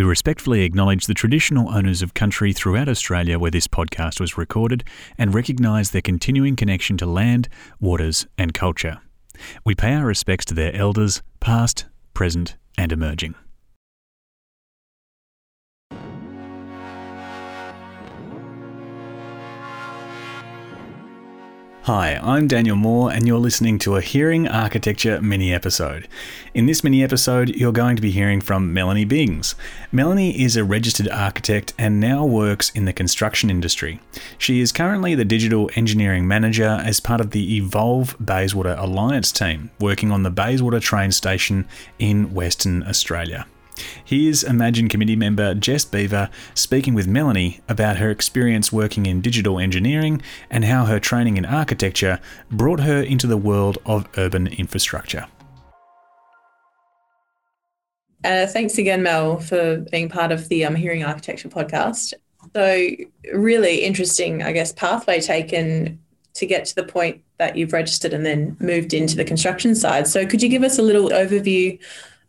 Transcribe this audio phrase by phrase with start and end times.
[0.00, 4.82] We respectfully acknowledge the traditional owners of country throughout Australia where this podcast was recorded
[5.18, 9.02] and recognise their continuing connection to land, waters, and culture.
[9.62, 11.84] We pay our respects to their elders, past,
[12.14, 13.34] present, and emerging.
[21.84, 26.08] Hi, I'm Daniel Moore, and you're listening to a Hearing Architecture mini episode.
[26.52, 29.54] In this mini episode, you're going to be hearing from Melanie Binks.
[29.90, 33.98] Melanie is a registered architect and now works in the construction industry.
[34.36, 39.70] She is currently the digital engineering manager as part of the Evolve Bayswater Alliance team,
[39.80, 41.66] working on the Bayswater train station
[41.98, 43.46] in Western Australia.
[44.04, 49.58] Here's EmAGN Committee member Jess Beaver speaking with Melanie about her experience working in digital
[49.58, 52.20] engineering and how her training in architecture
[52.50, 55.26] brought her into the world of urban infrastructure.
[58.24, 62.12] Uh, thanks again, Mel, for being part of the um, Hearing Architecture podcast.
[62.54, 62.88] So,
[63.32, 65.98] really interesting, I guess, pathway taken
[66.34, 70.06] to get to the point that you've registered and then moved into the construction side.
[70.06, 71.78] So, could you give us a little overview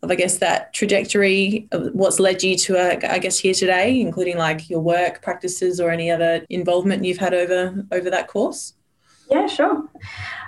[0.02, 4.00] of I guess that trajectory of what's led you to uh, I guess here today,
[4.00, 8.74] including like your work practices or any other involvement you've had over over that course?
[9.30, 9.88] Yeah, sure.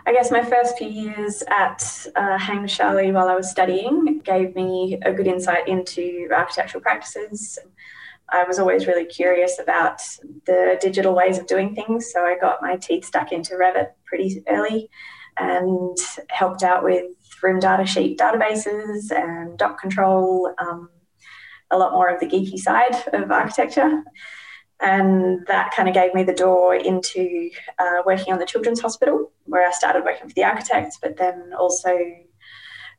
[0.06, 4.54] I guess my first few years at uh, Hames Sharley while I was studying gave
[4.54, 7.58] me a good insight into architectural practices.
[8.30, 10.02] I was always really curious about
[10.46, 14.42] the digital ways of doing things, so I got my teeth stuck into Revit pretty
[14.48, 14.90] early
[15.38, 15.96] and
[16.28, 17.04] helped out with
[17.42, 20.88] room data sheet databases and doc control, um,
[21.70, 24.02] a lot more of the geeky side of architecture.
[24.80, 29.32] And that kind of gave me the door into uh, working on the Children's Hospital,
[29.44, 31.96] where I started working for the architects, but then also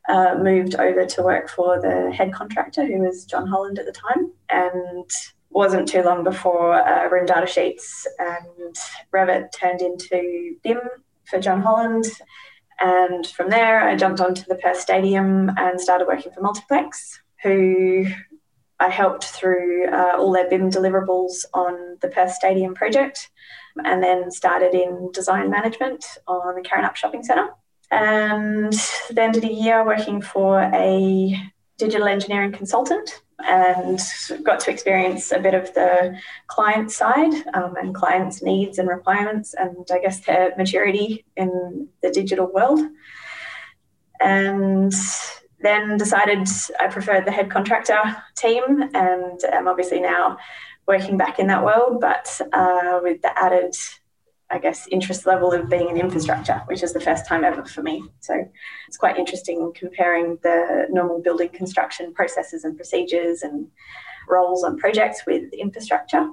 [0.08, 3.92] uh, moved over to work for the head contractor, who was John Holland at the
[3.92, 4.32] time.
[4.48, 5.10] And
[5.56, 8.76] wasn't too long before uh, room data sheets and
[9.10, 10.78] Revit turned into BIM
[11.28, 12.06] for John Holland.
[12.80, 18.06] And from there, I jumped onto the Perth Stadium and started working for Multiplex, who
[18.78, 23.30] I helped through uh, all their BIM deliverables on the Perth Stadium project,
[23.84, 27.48] and then started in design management on the Karrinyup Shopping Centre.
[27.90, 28.74] And
[29.10, 31.40] then did a year working for a
[31.78, 34.00] digital engineering consultant and
[34.42, 39.54] got to experience a bit of the client side um, and clients' needs and requirements,
[39.54, 42.80] and I guess their maturity in the digital world.
[44.20, 44.92] And
[45.60, 46.48] then decided
[46.80, 50.38] I preferred the head contractor team, and I'm obviously now
[50.86, 53.74] working back in that world, but uh, with the added
[54.50, 57.82] I guess, interest level of being in infrastructure, which is the first time ever for
[57.82, 58.04] me.
[58.20, 58.34] So
[58.86, 63.66] it's quite interesting comparing the normal building construction processes and procedures and
[64.28, 66.30] roles on projects with infrastructure.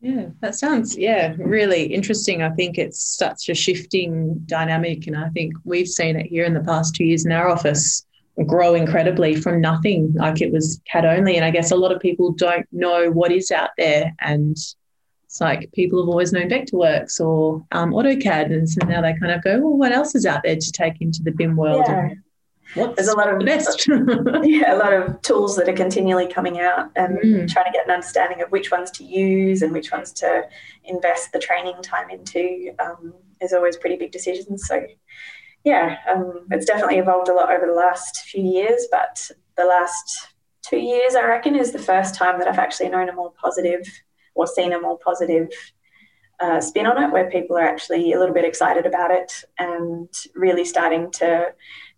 [0.00, 2.42] Yeah, that sounds, yeah, really interesting.
[2.42, 5.06] I think it's such a shifting dynamic.
[5.06, 8.06] And I think we've seen it here in the past two years in our office
[8.46, 10.14] grow incredibly from nothing.
[10.14, 11.36] Like it was CAD only.
[11.36, 14.14] And I guess a lot of people don't know what is out there.
[14.20, 14.56] And
[15.30, 19.30] it's like people have always known Vectorworks or um, AutoCAD, and so now they kind
[19.30, 21.84] of go, well, what else is out there to take into the BIM world?
[21.86, 22.08] Yeah.
[22.74, 23.86] What's There's a lot of the best.
[24.42, 27.48] yeah, a lot of tools that are continually coming out, and mm.
[27.48, 30.48] trying to get an understanding of which ones to use and which ones to
[30.82, 34.66] invest the training time into um, is always pretty big decisions.
[34.66, 34.84] So,
[35.62, 40.34] yeah, um, it's definitely evolved a lot over the last few years, but the last
[40.62, 43.86] two years, I reckon, is the first time that I've actually known a more positive
[44.40, 45.50] or seen a more positive
[46.40, 50.08] uh, spin on it where people are actually a little bit excited about it and
[50.34, 51.52] really starting to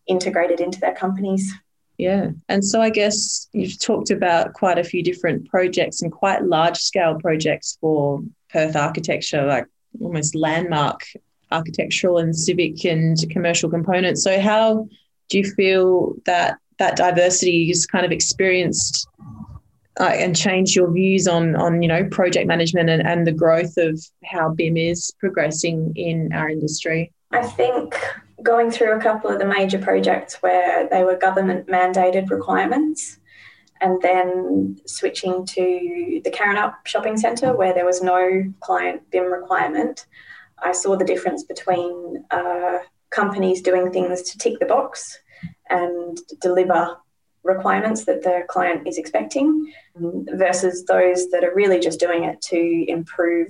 [0.07, 1.53] integrate it into their companies.
[1.99, 2.31] Yeah.
[2.49, 6.79] And so I guess you've talked about quite a few different projects and quite large
[6.79, 9.67] scale projects for Perth architecture, like
[10.01, 11.05] almost landmark
[11.53, 14.25] architectural and civic and commercial components.
[14.25, 14.89] So how
[15.29, 19.07] do you feel that that diversity is kind of experienced
[20.01, 23.77] uh, and change your views on on you know project management and, and the growth
[23.77, 27.13] of how BIM is progressing in our industry?
[27.31, 27.99] I think
[28.43, 33.19] going through a couple of the major projects where they were government mandated requirements
[33.81, 40.07] and then switching to the Karrinyup shopping centre where there was no client BIM requirement,
[40.63, 42.79] I saw the difference between uh,
[43.11, 45.19] companies doing things to tick the box
[45.69, 46.97] and deliver
[47.43, 52.85] requirements that the client is expecting versus those that are really just doing it to
[52.89, 53.49] improve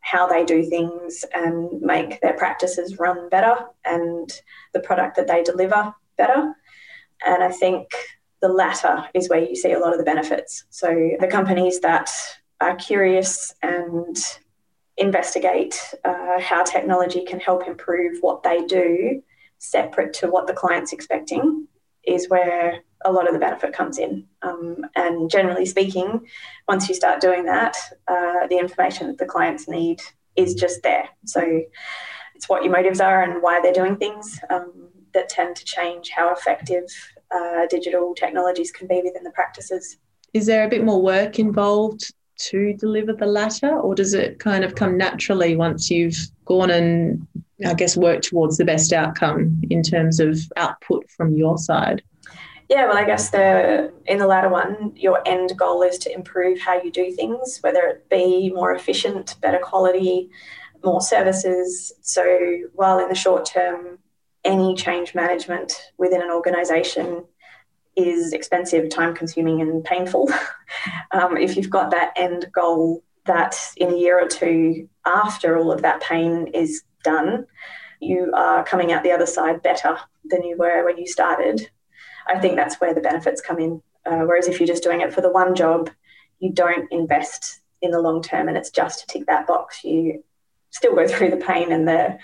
[0.00, 4.40] how they do things and make their practices run better and
[4.72, 6.54] the product that they deliver better.
[7.26, 7.88] And I think
[8.40, 10.64] the latter is where you see a lot of the benefits.
[10.70, 12.10] So the companies that
[12.60, 14.16] are curious and
[14.96, 19.22] investigate uh, how technology can help improve what they do,
[19.58, 21.66] separate to what the client's expecting,
[22.06, 24.26] is where a lot of the benefit comes in.
[24.42, 26.26] Um, and generally speaking,
[26.68, 27.76] once you start doing that,
[28.08, 30.00] uh, the information that the clients need
[30.34, 31.08] is just there.
[31.24, 31.62] So
[32.34, 36.10] it's what your motives are and why they're doing things um, that tend to change
[36.10, 36.84] how effective
[37.34, 39.98] uh, digital technologies can be within the practices.
[40.32, 44.62] Is there a bit more work involved to deliver the latter, or does it kind
[44.64, 47.26] of come naturally once you've gone and,
[47.64, 52.02] I guess, work towards the best outcome in terms of output from your side?
[52.68, 56.58] Yeah, well, I guess the in the latter one, your end goal is to improve
[56.58, 60.30] how you do things, whether it be more efficient, better quality,
[60.84, 61.92] more services.
[62.00, 62.24] So
[62.74, 63.98] while in the short term,
[64.44, 67.24] any change management within an organisation
[67.96, 70.28] is expensive, time consuming, and painful.
[71.12, 75.72] um, if you've got that end goal that in a year or two after all
[75.72, 77.46] of that pain is done,
[78.00, 81.70] you are coming out the other side better than you were when you started.
[82.28, 83.82] I think that's where the benefits come in.
[84.04, 85.90] Uh, whereas if you're just doing it for the one job,
[86.40, 89.82] you don't invest in the long term and it's just to tick that box.
[89.84, 90.22] You
[90.70, 92.18] still go through the pain and the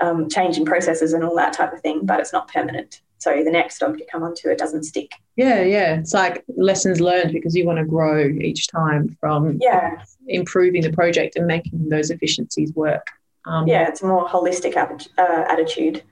[0.00, 3.00] um, change in processes and all that type of thing, but it's not permanent.
[3.18, 5.12] So the next job you come onto, it doesn't stick.
[5.36, 5.94] Yeah, yeah.
[5.94, 10.02] It's like lessons learned because you want to grow each time from yeah.
[10.26, 13.06] improving the project and making those efficiencies work.
[13.44, 16.02] Um, yeah, it's a more holistic uh, attitude.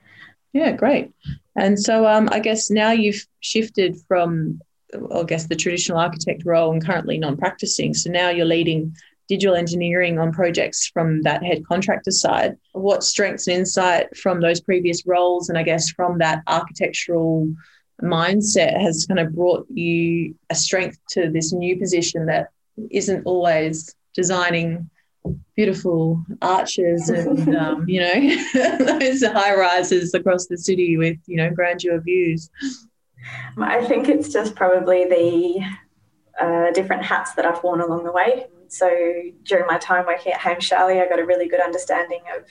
[0.53, 1.12] Yeah, great.
[1.56, 4.61] And so um, I guess now you've shifted from,
[5.15, 7.94] I guess, the traditional architect role and currently non practicing.
[7.94, 8.94] So now you're leading
[9.29, 12.56] digital engineering on projects from that head contractor side.
[12.73, 17.49] What strengths and insight from those previous roles and I guess from that architectural
[18.03, 22.49] mindset has kind of brought you a strength to this new position that
[22.91, 24.91] isn't always designing
[25.56, 31.50] beautiful arches and um, you know those high rises across the city with you know
[31.50, 32.50] grandeur views.
[33.58, 35.64] I think it's just probably the
[36.40, 38.46] uh, different hats that i've worn along the way.
[38.69, 38.88] So
[39.43, 42.44] during my time working at Hames Sharley, I got a really good understanding of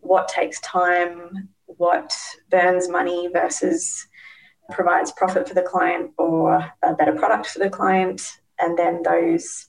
[0.00, 2.16] what takes time, what
[2.50, 4.08] burns money versus
[4.70, 9.68] provides profit for the client or a better product for the client, and then those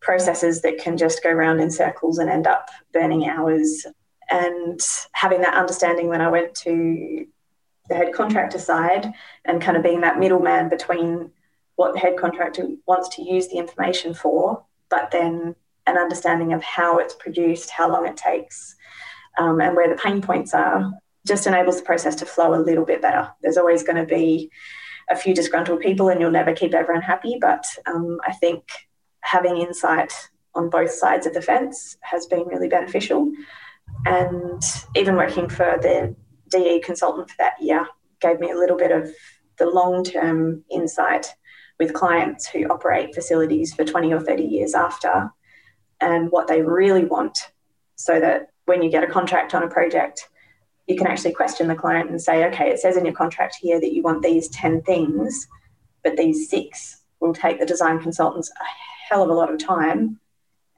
[0.00, 3.86] processes that can just go round in circles and end up burning hours.
[4.30, 4.80] And
[5.12, 7.26] having that understanding when I went to
[7.88, 9.12] the head contractor side
[9.44, 11.30] and kind of being that middleman between
[11.76, 15.54] what the head contractor wants to use the information for but then
[15.86, 18.76] an understanding of how it's produced, how long it takes,
[19.38, 20.92] um, and where the pain points are
[21.26, 23.30] just enables the process to flow a little bit better.
[23.42, 24.50] There's always going to be
[25.10, 27.38] a few disgruntled people, and you'll never keep everyone happy.
[27.40, 28.64] But um, I think
[29.28, 30.12] having insight
[30.54, 33.30] on both sides of the fence has been really beneficial.
[34.06, 34.62] And
[34.96, 36.16] even working for the
[36.50, 37.86] DE consultant for that year
[38.20, 39.10] gave me a little bit of
[39.58, 41.34] the long term insight
[41.78, 45.30] with clients who operate facilities for 20 or 30 years after
[46.00, 47.52] and what they really want
[47.96, 50.28] so that when you get a contract on a project,
[50.86, 53.78] you can actually question the client and say, okay, it says in your contract here
[53.78, 55.46] that you want these 10 things,
[56.02, 58.64] but these six will take the design consultants a
[59.08, 60.20] hell of a lot of time.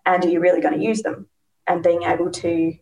[0.07, 1.29] And are you really going to use them?
[1.67, 2.75] And being able to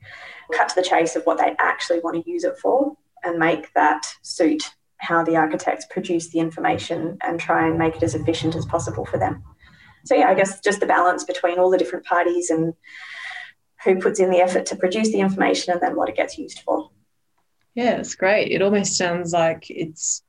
[0.53, 3.73] cut to the chase of what they actually want to use it for and make
[3.75, 4.63] that suit
[4.99, 9.05] how the architects produce the information and try and make it as efficient as possible
[9.05, 9.43] for them.
[10.05, 12.75] So, yeah, I guess just the balance between all the different parties and
[13.85, 16.61] who puts in the effort to produce the information and then what it gets used
[16.61, 16.91] for.
[17.75, 18.51] Yeah, it's great.
[18.51, 20.23] It almost sounds like it's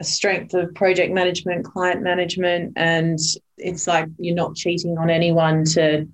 [0.00, 3.18] a strength of project management, client management, and
[3.58, 6.08] it's like you're not cheating on anyone to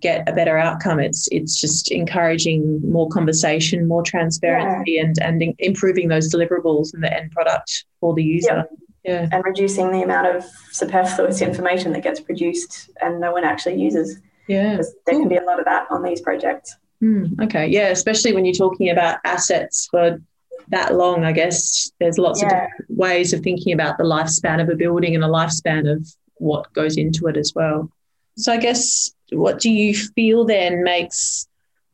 [0.00, 1.00] get a better outcome.
[1.00, 5.02] It's it's just encouraging more conversation, more transparency, yeah.
[5.02, 8.56] and and improving those deliverables and the end product for the user.
[8.56, 8.70] Yep.
[9.04, 13.82] Yeah, and reducing the amount of superfluous information that gets produced and no one actually
[13.82, 14.20] uses.
[14.46, 16.76] Yeah, there can be a lot of that on these projects.
[17.02, 20.20] Mm, okay, yeah, especially when you're talking about assets for
[20.68, 21.24] that long.
[21.24, 22.64] I guess there's lots yeah.
[22.64, 26.72] of ways of thinking about the lifespan of a building and the lifespan of what
[26.72, 27.90] goes into it as well.
[28.36, 31.46] So I guess what do you feel then makes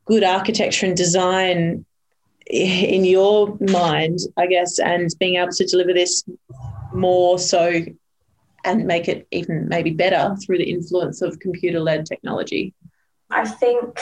[0.05, 1.85] good architecture and design
[2.47, 6.23] in your mind, I guess, and being able to deliver this
[6.93, 7.83] more so
[8.65, 12.73] and make it even maybe better through the influence of computer led technology?
[13.29, 13.99] I think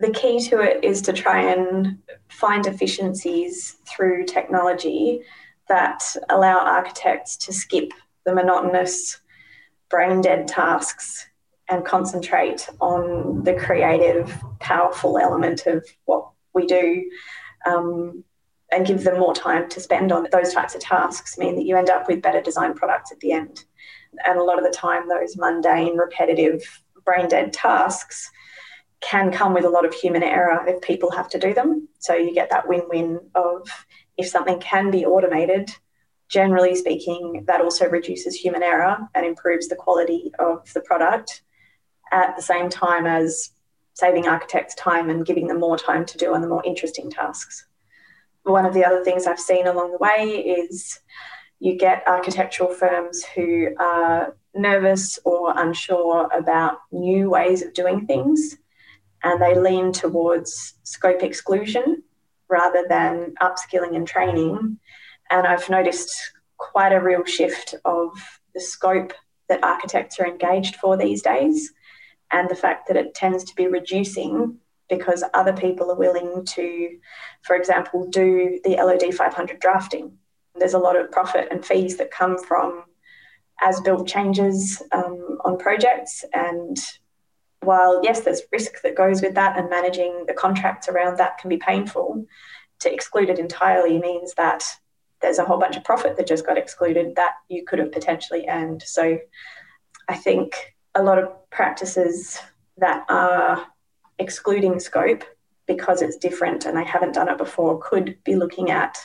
[0.00, 5.22] the key to it is to try and find efficiencies through technology
[5.68, 7.92] that allow architects to skip
[8.24, 9.20] the monotonous,
[9.90, 11.26] brain dead tasks
[11.68, 17.04] and concentrate on the creative, powerful element of what we do
[17.66, 18.24] um,
[18.70, 21.76] and give them more time to spend on those types of tasks mean that you
[21.76, 23.64] end up with better design products at the end.
[24.26, 26.62] And a lot of the time, those mundane, repetitive,
[27.04, 28.30] brain dead tasks
[29.00, 31.88] can come with a lot of human error if people have to do them.
[31.98, 33.68] So you get that win win of
[34.16, 35.70] if something can be automated,
[36.28, 41.42] generally speaking, that also reduces human error and improves the quality of the product
[42.10, 43.50] at the same time as
[43.94, 47.66] saving architects time and giving them more time to do on the more interesting tasks.
[48.42, 51.00] One of the other things I've seen along the way is
[51.60, 58.56] you get architectural firms who are nervous or unsure about new ways of doing things
[59.22, 62.02] and they lean towards scope exclusion
[62.48, 64.78] rather than upskilling and training.
[65.30, 66.10] And I've noticed
[66.56, 68.10] quite a real shift of
[68.54, 69.12] the scope
[69.48, 71.72] that architects are engaged for these days
[72.30, 74.58] and the fact that it tends to be reducing
[74.88, 76.98] because other people are willing to,
[77.42, 80.12] for example, do the LOD 500 drafting.
[80.54, 82.84] There's a lot of profit and fees that come from
[83.62, 86.24] as built changes um, on projects.
[86.32, 86.76] And
[87.62, 91.48] while, yes, there's risk that goes with that, and managing the contracts around that can
[91.48, 92.24] be painful,
[92.80, 94.64] to exclude it entirely means that
[95.20, 98.46] there's a whole bunch of profit that just got excluded that you could have potentially
[98.48, 98.82] earned.
[98.82, 99.18] So
[100.08, 102.38] I think a lot of practices
[102.76, 103.66] that are
[104.18, 105.24] excluding scope
[105.66, 108.96] because it's different and they haven't done it before could be looking at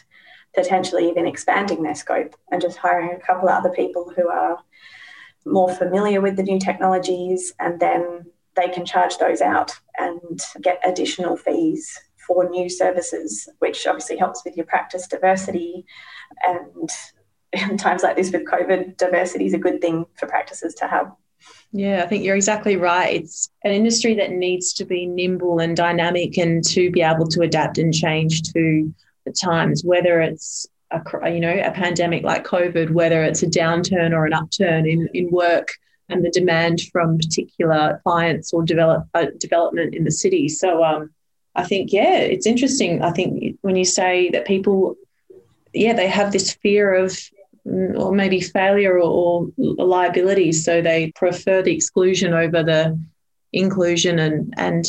[0.56, 4.60] potentially even expanding their scope and just hiring a couple of other people who are
[5.46, 10.80] more familiar with the new technologies and then they can charge those out and get
[10.86, 15.86] additional fees for new services, which obviously helps with your practice diversity.
[16.46, 16.90] And
[17.52, 21.12] in times like this with COVID, diversity is a good thing for practices to have.
[21.72, 23.16] Yeah, I think you're exactly right.
[23.16, 27.42] It's an industry that needs to be nimble and dynamic and to be able to
[27.42, 28.94] adapt and change to
[29.26, 34.12] the times, whether it's a, you know a pandemic like COVID, whether it's a downturn
[34.12, 35.74] or an upturn in, in work
[36.10, 40.48] and the demand from particular clients or develop uh, development in the city.
[40.50, 41.12] So um,
[41.56, 43.02] I think yeah, it's interesting.
[43.02, 44.96] I think when you say that people,
[45.74, 47.18] yeah, they have this fear of
[47.66, 50.52] Mm, or maybe failure or, or liability.
[50.52, 53.00] So they prefer the exclusion over the
[53.54, 54.86] inclusion and and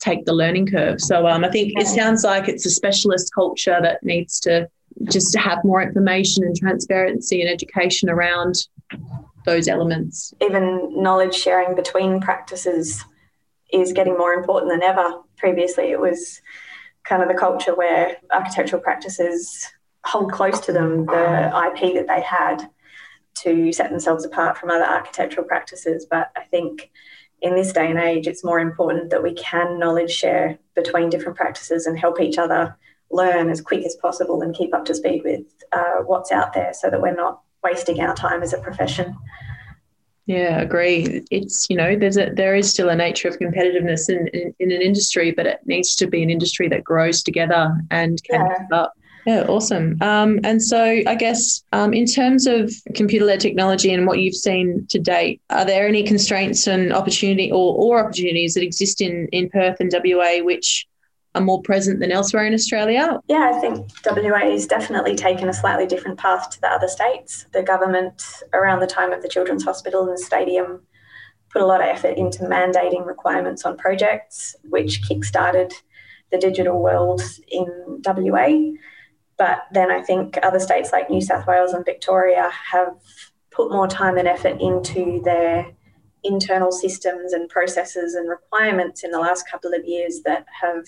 [0.00, 1.00] take the learning curve.
[1.00, 4.68] So um, I think it sounds like it's a specialist culture that needs to
[5.04, 8.54] just have more information and transparency and education around
[9.44, 10.34] those elements.
[10.40, 13.04] Even knowledge sharing between practices
[13.72, 15.20] is getting more important than ever.
[15.36, 16.40] Previously, it was
[17.04, 19.70] kind of the culture where architectural practices
[20.04, 22.68] hold close to them the IP that they had
[23.34, 26.06] to set themselves apart from other architectural practices.
[26.08, 26.90] But I think
[27.42, 31.36] in this day and age, it's more important that we can knowledge share between different
[31.36, 32.76] practices and help each other
[33.10, 36.72] learn as quick as possible and keep up to speed with uh, what's out there
[36.72, 39.16] so that we're not wasting our time as a profession.
[40.26, 41.22] Yeah, agree.
[41.30, 44.72] It's you know there's a there is still a nature of competitiveness in, in, in
[44.72, 48.76] an industry, but it needs to be an industry that grows together and can yeah.
[48.78, 48.94] up.
[49.26, 49.96] Yeah, awesome.
[50.02, 54.34] Um, and so, I guess um, in terms of computer led technology and what you've
[54.34, 59.28] seen to date, are there any constraints and opportunity or, or opportunities that exist in,
[59.32, 60.86] in Perth and WA which
[61.34, 63.20] are more present than elsewhere in Australia?
[63.26, 67.46] Yeah, I think WA has definitely taken a slightly different path to the other states.
[67.52, 68.22] The government,
[68.52, 70.82] around the time of the Children's Hospital and the stadium,
[71.50, 75.72] put a lot of effort into mandating requirements on projects, which kick-started
[76.30, 78.72] the digital world in WA.
[79.36, 82.94] But then I think other states like New South Wales and Victoria have
[83.50, 85.72] put more time and effort into their
[86.22, 90.84] internal systems and processes and requirements in the last couple of years that have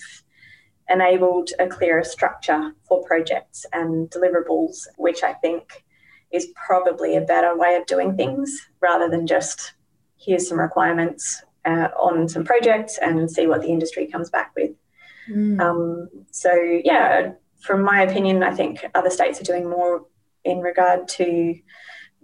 [0.89, 5.83] enabled a clearer structure for projects and deliverables, which I think
[6.31, 9.73] is probably a better way of doing things rather than just
[10.17, 14.71] here's some requirements uh, on some projects and see what the industry comes back with.
[15.29, 15.59] Mm.
[15.59, 16.53] Um, so,
[16.83, 20.05] yeah, from my opinion, I think other states are doing more
[20.43, 21.55] in regard to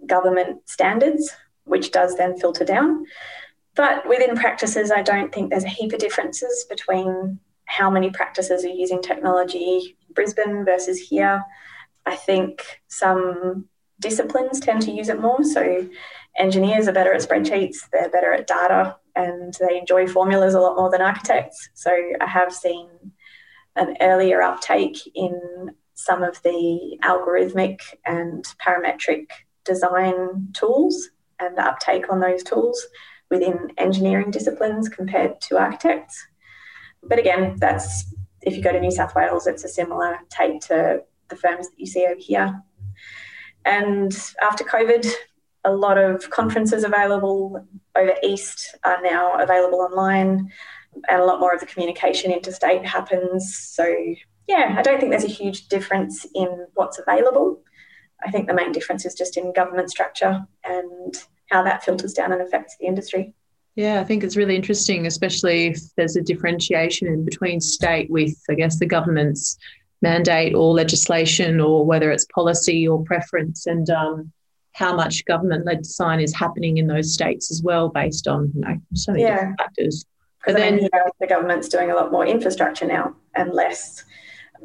[0.06, 1.30] government standards,
[1.64, 3.04] which does then filter down.
[3.74, 8.64] But within practices, I don't think there's a heap of differences between how many practices
[8.64, 11.42] are using technology in Brisbane versus here.
[12.06, 13.68] I think some
[14.00, 15.42] disciplines tend to use it more.
[15.44, 15.86] So
[16.38, 20.76] engineers are better at spreadsheets, they're better at data, and they enjoy formulas a lot
[20.76, 21.70] more than architects.
[21.74, 21.90] So
[22.20, 22.88] I have seen
[23.76, 29.26] an earlier uptake in some of the algorithmic and parametric
[29.64, 32.86] design tools and the uptake on those tools
[33.30, 36.26] within engineering disciplines compared to architects.
[37.08, 41.02] But again, that's if you go to New South Wales, it's a similar take to
[41.28, 42.60] the firms that you see over here.
[43.64, 45.10] And after COVID,
[45.64, 50.50] a lot of conferences available over East are now available online,
[51.08, 53.56] and a lot more of the communication interstate happens.
[53.56, 53.86] So,
[54.46, 57.62] yeah, I don't think there's a huge difference in what's available.
[58.24, 61.14] I think the main difference is just in government structure and
[61.50, 63.34] how that filters down and affects the industry.
[63.76, 68.36] Yeah, I think it's really interesting, especially if there's a differentiation in between state with,
[68.48, 69.58] I guess, the government's
[70.00, 74.32] mandate or legislation, or whether it's policy or preference, and um,
[74.72, 78.76] how much government-led design is happening in those states as well, based on you know
[78.94, 79.34] so many yeah.
[79.34, 80.04] different factors.
[80.46, 84.04] But then you know, the government's doing a lot more infrastructure now and less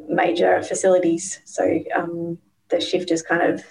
[0.08, 2.38] major facilities, so um,
[2.68, 3.64] the shift has kind of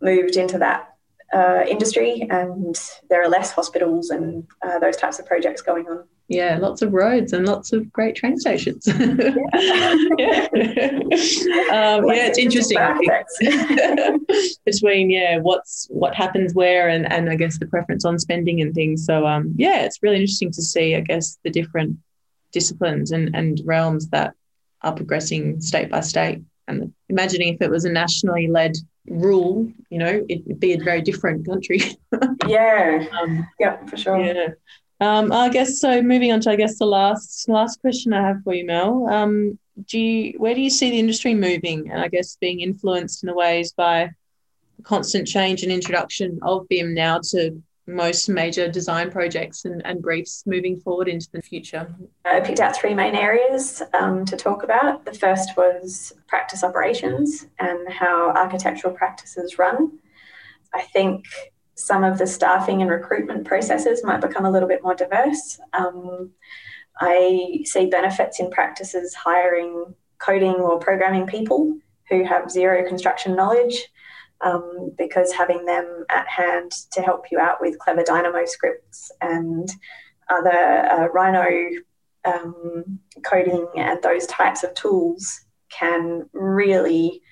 [0.00, 0.94] moved into that
[1.34, 2.76] uh, industry, and
[3.08, 6.04] there are less hospitals and uh, those types of projects going on.
[6.28, 8.86] Yeah, lots of roads and lots of great train stations.
[8.86, 8.98] yeah.
[10.18, 10.90] yeah.
[11.70, 12.78] Um, yeah, it's interesting.
[14.66, 18.74] Between yeah, what's what happens where, and and I guess the preference on spending and
[18.74, 19.06] things.
[19.06, 20.96] So um, yeah, it's really interesting to see.
[20.96, 21.96] I guess the different
[22.52, 24.34] disciplines and and realms that
[24.82, 26.42] are progressing state by state.
[26.66, 28.76] And imagining if it was a nationally led
[29.10, 31.80] rule, you know, it'd be a very different country.
[32.46, 33.06] yeah.
[33.20, 34.18] Um, yeah, for sure.
[34.18, 34.48] Yeah.
[35.00, 36.02] Um, I guess so.
[36.02, 39.08] Moving on to, I guess, the last last question I have for you, Mel.
[39.08, 43.22] Um, do you, where do you see the industry moving, and I guess being influenced
[43.22, 44.10] in the ways by
[44.82, 50.44] constant change and introduction of BIM now to most major design projects and, and briefs
[50.46, 51.92] moving forward into the future?
[52.24, 55.04] I picked out three main areas um, to talk about.
[55.04, 59.98] The first was practice operations and how architectural practices run.
[60.74, 61.24] I think
[61.74, 65.58] some of the staffing and recruitment processes might become a little bit more diverse.
[65.72, 66.32] Um,
[67.00, 71.78] I see benefits in practices hiring coding or programming people
[72.10, 73.88] who have zero construction knowledge
[74.40, 79.68] um, because having them at hand to help you out with clever Dynamo scripts and
[80.28, 81.46] other uh, Rhino
[82.24, 87.22] um, coding and those types of tools can really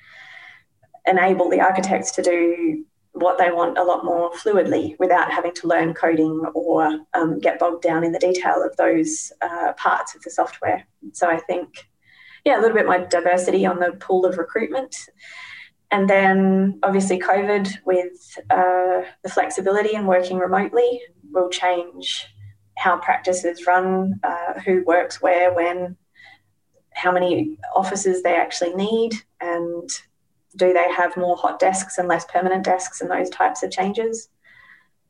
[1.07, 5.67] enable the architects to do what they want a lot more fluidly without having to
[5.67, 10.23] learn coding or um, get bogged down in the detail of those uh, parts of
[10.23, 10.87] the software.
[11.13, 11.89] So I think,
[12.45, 14.95] yeah, a little bit more diversity on the pool of recruitment.
[15.91, 22.27] And then obviously, COVID with uh, the flexibility and working remotely will change
[22.77, 25.97] how practices run, uh, who works where, when,
[26.93, 29.89] how many offices they actually need, and
[30.57, 34.29] do they have more hot desks and less permanent desks and those types of changes.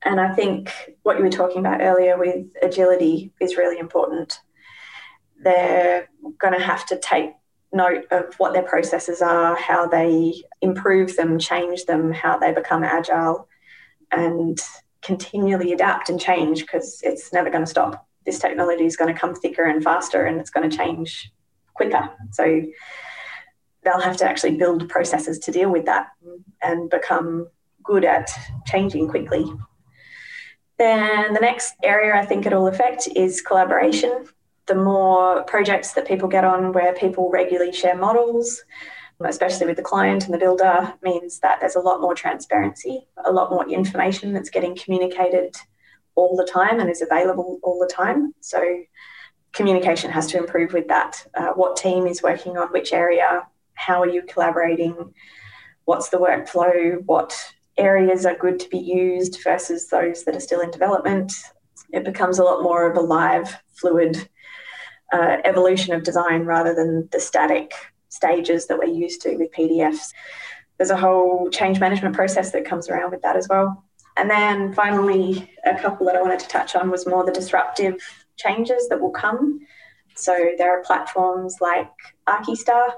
[0.02, 4.40] And I think what you were talking about earlier with agility is really important.
[5.42, 6.08] They're
[6.38, 7.32] going to have to take
[7.76, 12.82] note of what their processes are, how they improve them, change them, how they become
[12.82, 13.48] agile,
[14.10, 14.58] and
[15.02, 18.06] continually adapt and change because it's never going to stop.
[18.24, 21.30] This technology is going to come thicker and faster and it's going to change
[21.74, 22.10] quicker.
[22.32, 22.62] So
[23.84, 26.08] they'll have to actually build processes to deal with that
[26.62, 27.48] and become
[27.84, 28.30] good at
[28.66, 29.44] changing quickly.
[30.78, 34.26] Then the next area I think it'll affect is collaboration
[34.66, 38.62] the more projects that people get on where people regularly share models,
[39.24, 43.33] especially with the client and the builder, means that there's a lot more transparency, a
[43.33, 45.55] lot more information that's getting communicated
[46.16, 48.35] all the time and is available all the time.
[48.40, 48.62] So
[49.52, 51.24] communication has to improve with that.
[51.35, 53.46] Uh, what team is working on which area?
[53.74, 55.14] How are you collaborating?
[55.85, 57.02] What's the workflow?
[57.05, 57.35] What
[57.79, 61.33] areas are good to be used versus those that are still in development?
[61.92, 64.29] It becomes a lot more of a live, fluid
[65.12, 67.72] uh, evolution of design rather than the static
[68.08, 70.12] stages that we're used to with PDFs.
[70.78, 73.84] There's a whole change management process that comes around with that as well.
[74.16, 77.96] And then finally, a couple that I wanted to touch on was more the disruptive
[78.36, 79.60] changes that will come.
[80.14, 81.90] So there are platforms like
[82.26, 82.92] Archistar,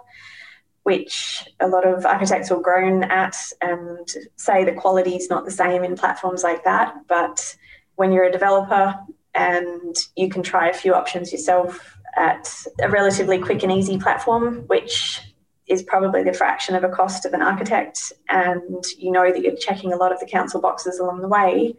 [0.85, 5.51] which a lot of architects will groan at and say the quality is not the
[5.51, 6.95] same in platforms like that.
[7.09, 7.57] But
[7.97, 8.95] when you're a developer
[9.35, 12.53] and you can try a few options yourself at
[12.83, 15.23] a relatively quick and easy platform, which
[15.67, 19.57] is probably the fraction of a cost of an architect, and you know that you're
[19.57, 21.75] checking a lot of the council boxes along the way,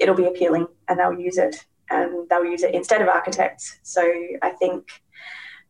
[0.00, 3.78] it'll be appealing and they'll use it and they'll use it instead of architects.
[3.82, 4.02] So
[4.42, 5.02] I think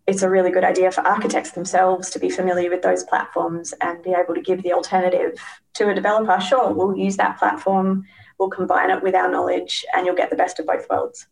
[0.06, 4.02] it's a really good idea for architects themselves to be familiar with those platforms and
[4.02, 5.38] be able to give the alternative
[5.74, 6.40] to a developer.
[6.40, 8.04] Sure, we'll use that platform,
[8.38, 11.26] we'll combine it with our knowledge, and you'll get the best of both worlds.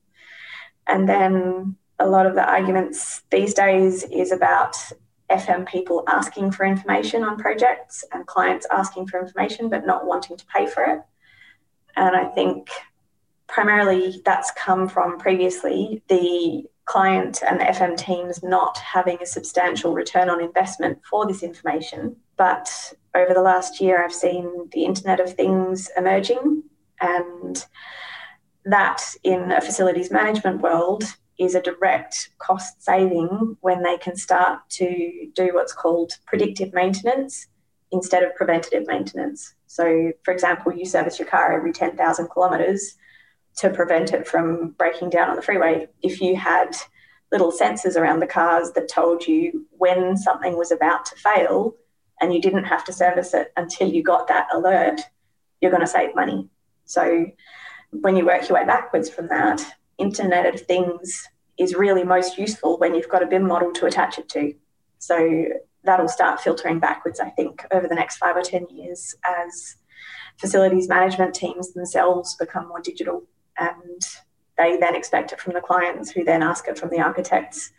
[0.87, 4.77] And then a lot of the arguments these days is about
[5.31, 10.37] FM people asking for information on projects and clients asking for information but not wanting
[10.37, 11.03] to pay for it.
[11.97, 12.71] And I think
[13.47, 19.93] primarily that's come from previously the client and the FM teams not having a substantial
[19.93, 22.17] return on investment for this information.
[22.37, 26.63] But over the last year, I've seen the Internet of Things emerging,
[27.01, 27.67] and
[28.65, 31.05] that in a facilities management world
[31.39, 37.47] is a direct cost saving when they can start to do what's called predictive maintenance
[37.93, 39.55] instead of preventative maintenance.
[39.67, 42.97] So, for example, you service your car every 10,000 kilometres
[43.57, 45.89] to prevent it from breaking down on the freeway.
[46.03, 46.77] If you had
[47.31, 51.75] little sensors around the cars that told you when something was about to fail
[52.21, 55.01] and you didn't have to service it until you got that alert,
[55.61, 56.49] you're going to save money.
[56.85, 57.27] So,
[57.91, 59.65] when you work your way backwards from that,
[59.99, 64.19] Internet of Things is really most useful when you've got a BIM model to attach
[64.19, 64.55] it to.
[64.99, 65.47] So,
[65.85, 69.77] that'll start filtering backwards, I think, over the next five or 10 years as
[70.37, 73.25] facilities management teams themselves become more digital
[73.59, 74.03] and
[74.57, 77.73] they then expect it from the clients who then ask it from the architects.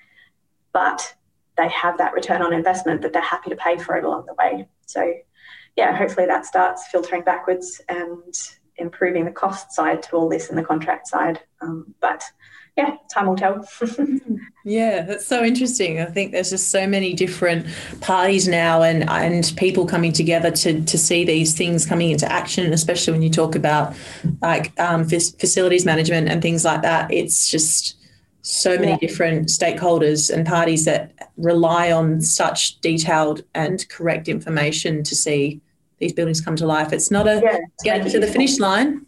[0.72, 1.14] But
[1.58, 4.34] they have that return on investment that they're happy to pay for it along the
[4.34, 4.68] way.
[4.86, 5.14] So,
[5.76, 8.34] yeah, hopefully that starts filtering backwards and
[8.80, 11.40] improving the cost side to all this and the contract side.
[11.62, 12.24] Um, but
[12.78, 13.68] yeah, time will tell.
[14.66, 16.00] yeah, that's so interesting.
[16.00, 17.66] I think there's just so many different
[18.00, 22.72] parties now and and people coming together to to see these things coming into action,
[22.72, 23.94] especially when you talk about
[24.42, 27.12] like um, facilities management and things like that.
[27.12, 27.98] It's just
[28.42, 28.98] so many yeah.
[28.98, 35.60] different stakeholders and parties that rely on such detailed and correct information to see
[36.00, 36.94] these buildings come to life.
[36.94, 39.06] It's not a yeah, get to the finish line,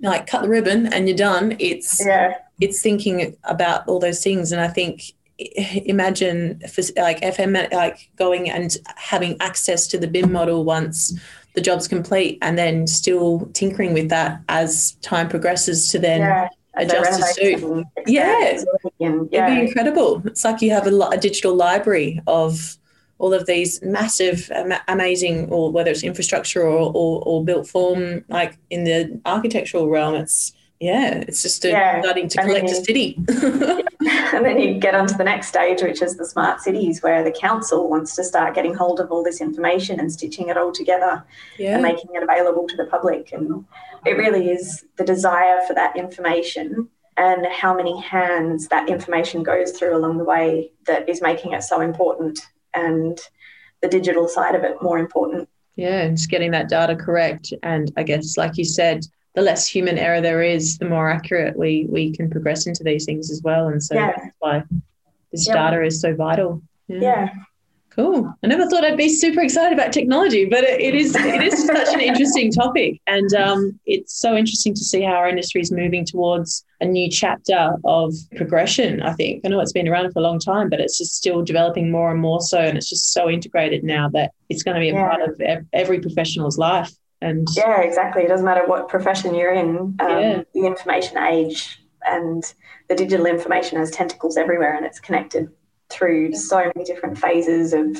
[0.00, 1.56] like cut the ribbon and you're done.
[1.58, 4.52] It's yeah it's thinking about all those things.
[4.52, 5.02] And I think
[5.38, 11.18] imagine for, like FM like going and having access to the BIM model once
[11.54, 16.20] the job's complete, and then still tinkering with that as time progresses to then.
[16.20, 17.86] Yeah adjust to suit.
[18.08, 18.60] Yeah.
[18.98, 19.12] yeah.
[19.30, 20.20] it'd be incredible.
[20.26, 22.76] It's like you have a, a, digital library of
[23.18, 24.50] all of these massive,
[24.88, 30.14] amazing, or whether it's infrastructure or, or, or built form, like in the architectural realm.
[30.14, 32.02] It's yeah, it's just a, yeah.
[32.02, 33.18] starting to collect a city.
[33.30, 37.30] and then you get onto the next stage, which is the smart cities, where the
[37.30, 41.24] council wants to start getting hold of all this information and stitching it all together
[41.58, 41.74] yeah.
[41.74, 43.32] and making it available to the public.
[43.32, 43.64] And
[44.04, 49.70] it really is the desire for that information and how many hands that information goes
[49.72, 52.40] through along the way that is making it so important
[52.74, 53.18] and
[53.82, 55.48] the digital side of it more important.
[55.76, 57.52] Yeah, and just getting that data correct.
[57.62, 61.56] And I guess, like you said, the less human error there is, the more accurate
[61.56, 63.68] we we can progress into these things as well.
[63.68, 64.12] And so yeah.
[64.16, 64.62] that's why
[65.32, 65.54] this yeah.
[65.54, 66.62] data is so vital.
[66.86, 67.00] Yeah.
[67.00, 67.28] yeah.
[67.90, 68.32] Cool.
[68.42, 71.64] I never thought I'd be super excited about technology, but it, it is it is
[71.64, 75.70] such an interesting topic, and um, it's so interesting to see how our industry is
[75.70, 79.02] moving towards a new chapter of progression.
[79.02, 81.42] I think I know it's been around for a long time, but it's just still
[81.42, 84.80] developing more and more so, and it's just so integrated now that it's going to
[84.80, 85.08] be a yeah.
[85.08, 85.40] part of
[85.72, 86.92] every professional's life.
[87.20, 88.22] And yeah, exactly.
[88.22, 89.76] It doesn't matter what profession you're in.
[89.76, 90.42] Um, yeah.
[90.52, 92.42] The information age and
[92.88, 95.48] the digital information has tentacles everywhere, and it's connected
[95.88, 97.96] through so many different phases of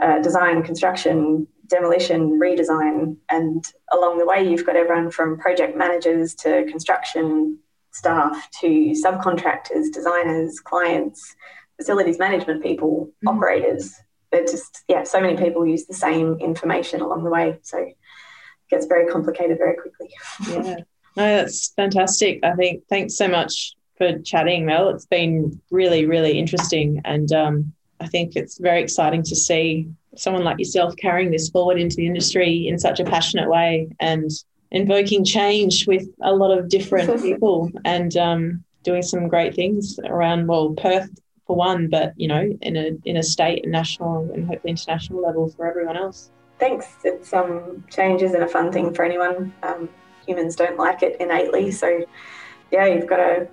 [0.00, 6.34] uh, design, construction, demolition, redesign, and along the way, you've got everyone from project managers
[6.34, 7.58] to construction
[7.98, 11.34] staff to subcontractors, designers, clients,
[11.76, 13.34] facilities management people, mm.
[13.34, 13.94] operators.
[14.32, 17.58] It just yeah, so many people use the same information along the way.
[17.62, 17.96] So it
[18.70, 20.10] gets very complicated very quickly.
[20.48, 20.76] yeah.
[21.16, 22.38] No, that's fantastic.
[22.44, 24.90] I think thanks so much for chatting, Mel.
[24.90, 27.00] It's been really, really interesting.
[27.04, 31.80] And um, I think it's very exciting to see someone like yourself carrying this forward
[31.80, 34.30] into the industry in such a passionate way and
[34.70, 40.46] invoking change with a lot of different people and um, doing some great things around,
[40.46, 41.10] well, Perth
[41.46, 45.22] for one, but, you know, in a, in a state and national and hopefully international
[45.22, 46.96] level for everyone else thanks.
[47.04, 49.52] It's um, change isn't a fun thing for anyone.
[49.62, 49.88] Um,
[50.26, 52.04] humans don't like it innately, so
[52.70, 53.48] yeah, you've got to,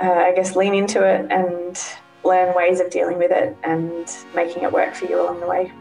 [0.00, 1.80] uh, I guess, lean into it and
[2.24, 5.72] learn ways of dealing with it and making it work for you along the way.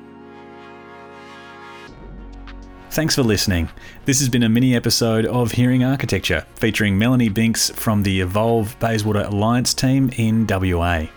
[2.94, 3.70] Thanks for listening.
[4.06, 8.78] This has been a mini episode of Hearing Architecture featuring Melanie Binks from the Evolve
[8.80, 11.08] Bayswater Alliance team in WA.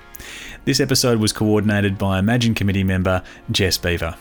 [0.65, 4.17] This episode was coordinated by EmAGN Committee member Jess Beaver.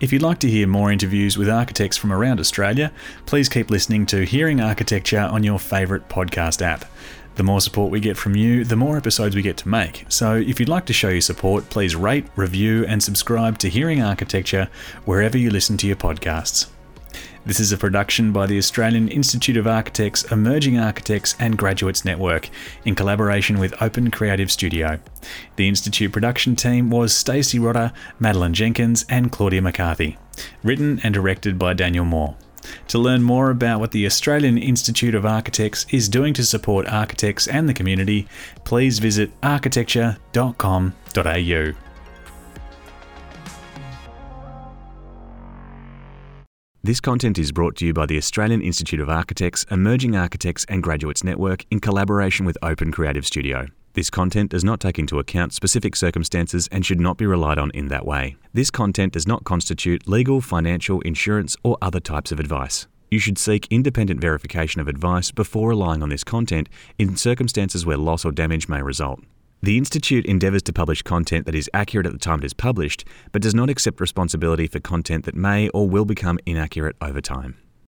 [0.00, 2.90] If you'd like to hear more interviews with architects from around Australia,
[3.26, 6.84] please keep listening to Hearing Architecture on your favourite podcast app.
[7.34, 10.04] The more support we get from you, the more episodes we get to make.
[10.08, 14.02] So if you'd like to show your support, please rate, review, and subscribe to Hearing
[14.02, 14.68] Architecture
[15.06, 16.68] wherever you listen to your podcasts.
[17.44, 22.48] This is a production by the Australian Institute of Architects, Emerging Architects and Graduates Network
[22.84, 25.00] in collaboration with Open Creative Studio.
[25.56, 30.18] The Institute production team was Stacey Rodder, Madeline Jenkins, and Claudia McCarthy.
[30.62, 32.36] Written and directed by Daniel Moore.
[32.88, 37.48] To learn more about what the Australian Institute of Architects is doing to support architects
[37.48, 38.28] and the community,
[38.64, 41.72] please visit architecture.com.au.
[46.84, 50.82] This content is brought to you by the Australian Institute of Architects, Emerging Architects and
[50.82, 53.68] Graduates Network in collaboration with Open Creative Studio.
[53.94, 57.70] This content does not take into account specific circumstances and should not be relied on
[57.72, 58.36] in that way.
[58.54, 62.86] This content does not constitute legal, financial, insurance, or other types of advice.
[63.10, 67.98] You should seek independent verification of advice before relying on this content in circumstances where
[67.98, 69.20] loss or damage may result.
[69.62, 73.04] The Institute endeavours to publish content that is accurate at the time it is published,
[73.30, 77.58] but does not accept responsibility for content that may or will become inaccurate over time.